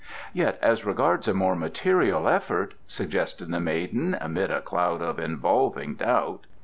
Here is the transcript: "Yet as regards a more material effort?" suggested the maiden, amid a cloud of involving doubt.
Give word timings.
"Yet 0.33 0.57
as 0.63 0.83
regards 0.83 1.27
a 1.27 1.33
more 1.35 1.55
material 1.55 2.27
effort?" 2.27 2.73
suggested 2.97 3.49
the 3.51 3.59
maiden, 3.59 4.17
amid 4.19 4.49
a 4.49 4.59
cloud 4.59 4.99
of 5.03 5.19
involving 5.19 5.93
doubt. 5.93 6.47